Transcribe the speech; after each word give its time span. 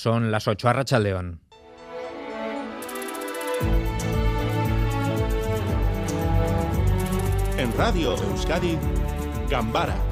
Son 0.00 0.30
las 0.30 0.46
8 0.46 0.68
a 0.68 0.72
León. 1.00 1.40
En 7.56 7.76
Radio 7.76 8.14
Euskadi, 8.14 8.78
Gambara 9.50 10.07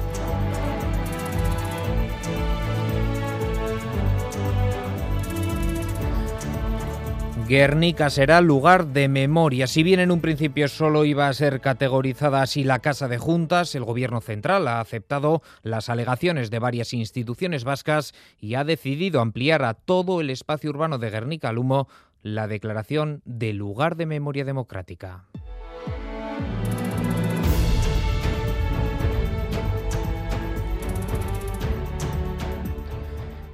Guernica 7.47 8.09
será 8.09 8.41
lugar 8.41 8.87
de 8.87 9.07
memoria. 9.07 9.67
Si 9.67 9.81
bien 9.81 10.01
en 10.01 10.11
un 10.11 10.19
principio 10.19 10.67
solo 10.67 11.05
iba 11.05 11.29
a 11.29 11.33
ser 11.33 11.61
categorizada 11.61 12.41
así 12.41 12.65
la 12.65 12.79
Casa 12.79 13.07
de 13.07 13.17
Juntas, 13.17 13.73
el 13.73 13.85
Gobierno 13.85 14.19
central 14.19 14.67
ha 14.67 14.81
aceptado 14.81 15.41
las 15.63 15.87
alegaciones 15.87 16.51
de 16.51 16.59
varias 16.59 16.91
instituciones 16.91 17.63
vascas 17.63 18.13
y 18.41 18.55
ha 18.55 18.65
decidido 18.65 19.21
ampliar 19.21 19.63
a 19.63 19.75
todo 19.75 20.19
el 20.19 20.29
espacio 20.29 20.71
urbano 20.71 20.97
de 20.97 21.09
Guernica 21.09 21.47
al 21.47 21.57
humo 21.57 21.87
la 22.21 22.49
declaración 22.49 23.21
de 23.23 23.53
lugar 23.53 23.95
de 23.95 24.07
memoria 24.07 24.43
democrática. 24.43 25.23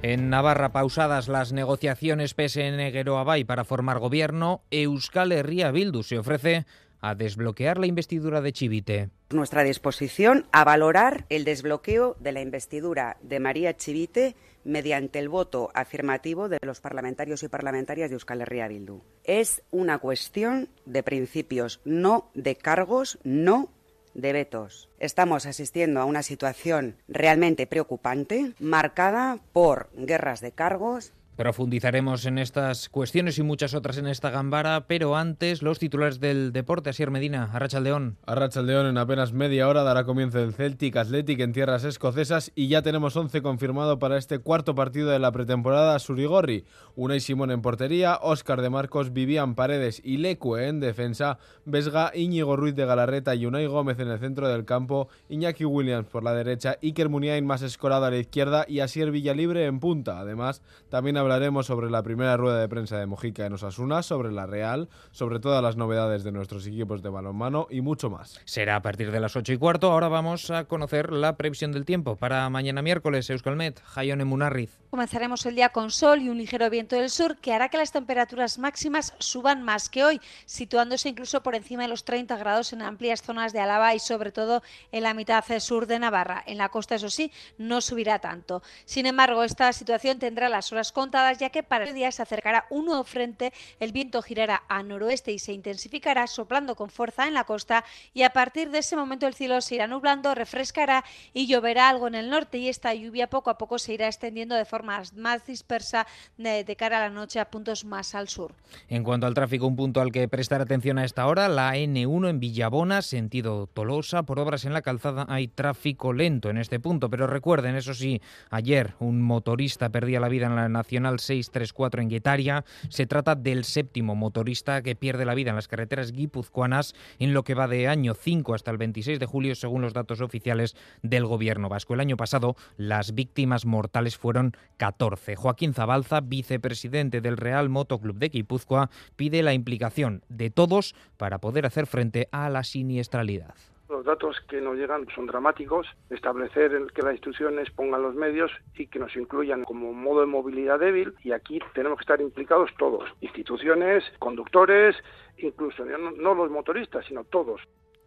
En 0.06 0.28
Navarra, 0.28 0.70
pausadas 0.70 1.28
las 1.28 1.54
negociaciones 1.54 2.36
PSN-Geroabay 2.36 3.46
para 3.46 3.64
formar 3.64 4.00
gobierno, 4.00 4.60
Euskal 4.70 5.32
Herria 5.32 5.70
Bildu 5.70 6.02
se 6.02 6.18
ofrece 6.18 6.66
a 7.00 7.14
desbloquear 7.14 7.78
la 7.78 7.86
investidura 7.86 8.42
de 8.42 8.52
Chivite. 8.52 9.08
Nuestra 9.30 9.64
disposición 9.64 10.46
a 10.52 10.62
valorar 10.64 11.24
el 11.30 11.46
desbloqueo 11.46 12.16
de 12.20 12.32
la 12.32 12.42
investidura 12.42 13.16
de 13.22 13.40
María 13.40 13.78
Chivite 13.78 14.36
mediante 14.62 15.18
el 15.20 15.30
voto 15.30 15.70
afirmativo 15.72 16.50
de 16.50 16.58
los 16.60 16.82
parlamentarios 16.82 17.42
y 17.42 17.48
parlamentarias 17.48 18.10
de 18.10 18.16
Euskal 18.16 18.42
Herria 18.42 18.68
Bildu. 18.68 19.00
Es 19.24 19.62
una 19.70 20.00
cuestión 20.00 20.68
de 20.84 21.02
principios, 21.02 21.80
no 21.86 22.30
de 22.34 22.56
cargos, 22.56 23.18
no 23.24 23.70
de 24.14 24.32
vetos. 24.32 24.88
Estamos 24.98 25.46
asistiendo 25.46 26.00
a 26.00 26.04
una 26.04 26.22
situación 26.22 26.96
realmente 27.08 27.66
preocupante, 27.66 28.54
marcada 28.58 29.38
por 29.52 29.90
guerras 29.94 30.40
de 30.40 30.52
cargos, 30.52 31.12
Profundizaremos 31.36 32.26
en 32.26 32.38
estas 32.38 32.88
cuestiones 32.88 33.38
y 33.38 33.42
muchas 33.42 33.74
otras 33.74 33.98
en 33.98 34.06
esta 34.06 34.30
gambara, 34.30 34.86
pero 34.86 35.16
antes 35.16 35.62
los 35.62 35.80
titulares 35.80 36.20
del 36.20 36.52
deporte. 36.52 36.90
Asier 36.90 37.10
Medina, 37.10 37.50
Arrachaldeón. 37.52 38.18
Arrachaldeón 38.24 38.86
en 38.86 38.98
apenas 38.98 39.32
media 39.32 39.68
hora 39.68 39.82
dará 39.82 40.04
comienzo 40.04 40.38
el 40.38 40.54
Celtic 40.54 40.96
Athletic 40.96 41.40
en 41.40 41.52
tierras 41.52 41.82
escocesas 41.82 42.52
y 42.54 42.68
ya 42.68 42.82
tenemos 42.82 43.16
11 43.16 43.42
confirmado 43.42 43.98
para 43.98 44.16
este 44.16 44.38
cuarto 44.38 44.76
partido 44.76 45.10
de 45.10 45.18
la 45.18 45.32
pretemporada 45.32 45.98
Surigorri. 45.98 46.64
Unai 46.94 47.18
Simón 47.18 47.50
en 47.50 47.62
portería, 47.62 48.20
Óscar 48.22 48.62
de 48.62 48.70
Marcos, 48.70 49.12
Vivian 49.12 49.56
Paredes 49.56 50.00
y 50.04 50.18
Lecue 50.18 50.68
en 50.68 50.78
defensa, 50.78 51.38
Vesga, 51.64 52.12
Íñigo 52.14 52.54
Ruiz 52.54 52.76
de 52.76 52.86
Galarreta 52.86 53.34
y 53.34 53.46
Unai 53.46 53.66
Gómez 53.66 53.98
en 53.98 54.08
el 54.08 54.20
centro 54.20 54.48
del 54.48 54.64
campo, 54.64 55.08
Iñaki 55.28 55.64
Williams 55.64 56.06
por 56.06 56.22
la 56.22 56.32
derecha, 56.32 56.76
Iker 56.80 57.08
Muniain 57.08 57.44
más 57.44 57.62
escorado 57.62 58.04
a 58.04 58.10
la 58.10 58.18
izquierda 58.18 58.66
y 58.68 58.78
Asier 58.80 59.10
Villalibre 59.10 59.66
en 59.66 59.80
punta. 59.80 60.20
Además, 60.20 60.62
también 60.88 61.16
hablaremos 61.24 61.66
sobre 61.66 61.90
la 61.90 62.02
primera 62.02 62.36
rueda 62.36 62.60
de 62.60 62.68
prensa 62.68 62.98
de 62.98 63.06
Mojica 63.06 63.46
en 63.46 63.54
Osasuna, 63.54 64.02
sobre 64.02 64.30
la 64.30 64.46
Real, 64.46 64.88
sobre 65.10 65.40
todas 65.40 65.62
las 65.62 65.76
novedades 65.76 66.22
de 66.22 66.32
nuestros 66.32 66.66
equipos 66.66 67.02
de 67.02 67.08
balonmano 67.08 67.66
y 67.70 67.80
mucho 67.80 68.10
más. 68.10 68.40
Será 68.44 68.76
a 68.76 68.82
partir 68.82 69.10
de 69.10 69.20
las 69.20 69.34
8 69.34 69.54
y 69.54 69.56
cuarto. 69.56 69.90
Ahora 69.90 70.08
vamos 70.08 70.50
a 70.50 70.64
conocer 70.64 71.12
la 71.12 71.36
previsión 71.36 71.72
del 71.72 71.84
tiempo 71.84 72.16
para 72.16 72.48
mañana 72.50 72.82
miércoles. 72.82 73.30
Euskalmet, 73.30 73.80
Jaione 73.82 74.24
Munarriz. 74.24 74.78
Comenzaremos 74.90 75.44
el 75.46 75.56
día 75.56 75.70
con 75.70 75.90
sol 75.90 76.20
y 76.20 76.28
un 76.28 76.38
ligero 76.38 76.70
viento 76.70 76.94
del 76.94 77.10
sur 77.10 77.36
que 77.38 77.52
hará 77.52 77.68
que 77.68 77.78
las 77.78 77.90
temperaturas 77.90 78.58
máximas 78.58 79.14
suban 79.18 79.62
más 79.62 79.88
que 79.88 80.04
hoy, 80.04 80.20
situándose 80.46 81.08
incluso 81.08 81.42
por 81.42 81.54
encima 81.54 81.82
de 81.82 81.88
los 81.88 82.04
30 82.04 82.36
grados 82.36 82.72
en 82.72 82.82
amplias 82.82 83.22
zonas 83.22 83.52
de 83.52 83.60
Álava 83.60 83.94
y 83.94 83.98
sobre 83.98 84.30
todo 84.30 84.62
en 84.92 85.02
la 85.02 85.14
mitad 85.14 85.42
sur 85.58 85.86
de 85.86 85.98
Navarra. 85.98 86.42
En 86.46 86.58
la 86.58 86.68
costa, 86.68 86.94
eso 86.94 87.10
sí, 87.10 87.32
no 87.58 87.80
subirá 87.80 88.18
tanto. 88.18 88.62
Sin 88.84 89.06
embargo, 89.06 89.42
esta 89.42 89.72
situación 89.72 90.18
tendrá 90.18 90.48
las 90.48 90.72
horas 90.72 90.92
ya 91.38 91.50
que 91.50 91.62
para 91.62 91.84
el 91.84 91.94
día 91.94 92.10
se 92.10 92.22
acercará 92.22 92.66
un 92.70 92.86
nuevo 92.86 93.04
frente, 93.04 93.52
el 93.80 93.92
viento 93.92 94.20
girará 94.22 94.64
a 94.68 94.82
noroeste 94.82 95.32
y 95.32 95.38
se 95.38 95.52
intensificará, 95.52 96.26
soplando 96.26 96.74
con 96.74 96.90
fuerza 96.90 97.26
en 97.28 97.34
la 97.34 97.44
costa 97.44 97.84
y 98.12 98.22
a 98.22 98.30
partir 98.30 98.70
de 98.70 98.78
ese 98.78 98.96
momento 98.96 99.26
el 99.26 99.34
cielo 99.34 99.60
se 99.60 99.76
irá 99.76 99.86
nublando, 99.86 100.34
refrescará 100.34 101.04
y 101.32 101.46
lloverá 101.46 101.88
algo 101.88 102.08
en 102.08 102.16
el 102.16 102.30
norte 102.30 102.58
y 102.58 102.68
esta 102.68 102.94
lluvia 102.94 103.28
poco 103.28 103.50
a 103.50 103.58
poco 103.58 103.78
se 103.78 103.94
irá 103.94 104.06
extendiendo 104.06 104.54
de 104.54 104.64
forma 104.64 105.02
más 105.16 105.46
dispersa 105.46 106.06
de, 106.36 106.64
de 106.64 106.76
cara 106.76 106.98
a 106.98 107.08
la 107.08 107.10
noche 107.10 107.40
a 107.40 107.50
puntos 107.50 107.84
más 107.84 108.14
al 108.14 108.28
sur. 108.28 108.52
En 108.88 109.04
cuanto 109.04 109.26
al 109.26 109.34
tráfico, 109.34 109.66
un 109.66 109.76
punto 109.76 110.00
al 110.00 110.10
que 110.10 110.26
prestar 110.28 110.60
atención 110.60 110.98
a 110.98 111.04
esta 111.04 111.26
hora, 111.26 111.48
la 111.48 111.76
N1 111.76 112.28
en 112.28 112.40
Villabona, 112.40 113.02
sentido 113.02 113.68
Tolosa, 113.68 114.24
por 114.24 114.40
obras 114.40 114.64
en 114.64 114.72
la 114.72 114.82
calzada 114.82 115.26
hay 115.28 115.48
tráfico 115.48 116.12
lento 116.12 116.50
en 116.50 116.58
este 116.58 116.80
punto, 116.80 117.08
pero 117.10 117.26
recuerden, 117.26 117.76
eso 117.76 117.94
sí, 117.94 118.20
ayer 118.50 118.94
un 118.98 119.22
motorista 119.22 119.90
perdía 119.90 120.20
la 120.20 120.28
vida 120.28 120.46
en 120.46 120.56
la 120.56 120.68
Nacional 120.68 121.03
634 121.06 122.02
en 122.02 122.08
Guetaria. 122.08 122.64
Se 122.88 123.06
trata 123.06 123.34
del 123.34 123.64
séptimo 123.64 124.14
motorista 124.14 124.82
que 124.82 124.96
pierde 124.96 125.24
la 125.24 125.34
vida 125.34 125.50
en 125.50 125.56
las 125.56 125.68
carreteras 125.68 126.12
guipuzcoanas 126.12 126.94
en 127.18 127.34
lo 127.34 127.44
que 127.44 127.54
va 127.54 127.68
de 127.68 127.88
año 127.88 128.14
5 128.14 128.54
hasta 128.54 128.70
el 128.70 128.78
26 128.78 129.18
de 129.18 129.26
julio, 129.26 129.54
según 129.54 129.82
los 129.82 129.92
datos 129.92 130.20
oficiales 130.20 130.76
del 131.02 131.26
gobierno 131.26 131.68
vasco. 131.68 131.94
El 131.94 132.00
año 132.00 132.16
pasado 132.16 132.56
las 132.76 133.14
víctimas 133.14 133.66
mortales 133.66 134.16
fueron 134.16 134.56
14. 134.76 135.36
Joaquín 135.36 135.74
Zabalza, 135.74 136.20
vicepresidente 136.20 137.20
del 137.20 137.36
Real 137.36 137.68
Motoclub 137.68 138.18
de 138.18 138.28
Guipúzcoa, 138.28 138.90
pide 139.16 139.42
la 139.42 139.54
implicación 139.54 140.22
de 140.28 140.50
todos 140.50 140.94
para 141.16 141.38
poder 141.38 141.66
hacer 141.66 141.86
frente 141.86 142.28
a 142.32 142.48
la 142.48 142.64
siniestralidad. 142.64 143.54
Los 143.94 144.04
datos 144.04 144.36
que 144.48 144.60
nos 144.60 144.76
llegan 144.76 145.06
son 145.14 145.26
dramáticos. 145.26 145.86
Establecer 146.10 146.72
que 146.92 147.02
las 147.02 147.12
instituciones 147.12 147.70
pongan 147.70 148.02
los 148.02 148.16
medios 148.16 148.50
y 148.76 148.88
que 148.88 148.98
nos 148.98 149.14
incluyan 149.14 149.62
como 149.62 149.92
modo 149.92 150.22
de 150.22 150.26
movilidad 150.26 150.80
débil. 150.80 151.14
Y 151.22 151.30
aquí 151.30 151.60
tenemos 151.74 151.98
que 151.98 152.02
estar 152.02 152.20
implicados 152.20 152.70
todos, 152.76 153.08
instituciones, 153.20 154.02
conductores, 154.18 154.96
incluso 155.38 155.84
no, 155.84 156.10
no 156.10 156.34
los 156.34 156.50
motoristas, 156.50 157.06
sino 157.06 157.22
todos. 157.22 157.60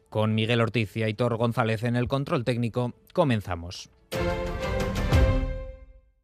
Con 0.09 0.35
Miguel 0.35 0.59
Ortiz 0.59 0.97
y 0.97 1.03
Aitor 1.03 1.37
González 1.37 1.81
en 1.83 1.95
el 1.95 2.09
control 2.09 2.43
técnico, 2.43 2.91
comenzamos. 3.13 3.89